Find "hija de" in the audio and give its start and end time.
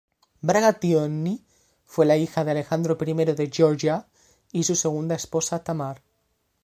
2.17-2.49